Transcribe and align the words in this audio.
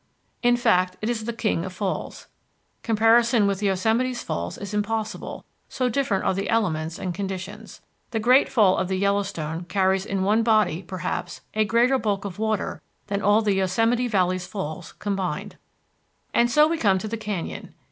In 0.41 0.57
fact, 0.57 0.97
it 1.03 1.11
is 1.11 1.25
the 1.25 1.31
King 1.31 1.63
of 1.63 1.73
Falls. 1.73 2.25
Comparison 2.81 3.45
with 3.45 3.61
Yosemite's 3.61 4.23
falls 4.23 4.57
is 4.57 4.73
impossible, 4.73 5.45
so 5.69 5.89
different 5.89 6.23
are 6.25 6.33
the 6.33 6.49
elements 6.49 6.97
and 6.97 7.13
conditions. 7.13 7.81
The 8.09 8.19
Great 8.19 8.49
Fall 8.49 8.77
of 8.77 8.87
the 8.87 8.97
Yellowstone 8.97 9.65
carries 9.65 10.07
in 10.07 10.23
one 10.23 10.41
body, 10.41 10.81
perhaps, 10.81 11.41
a 11.53 11.65
greater 11.65 11.99
bulk 11.99 12.25
of 12.25 12.39
water 12.39 12.81
than 13.05 13.21
all 13.21 13.43
the 13.43 13.53
Yosemite 13.53 14.07
Valley's 14.07 14.47
falls 14.47 14.93
combined. 14.93 15.57
And 16.33 16.49
so 16.49 16.67
we 16.67 16.79
come 16.79 16.97
to 16.97 17.07
the 17.07 17.15
canyon. 17.15 17.75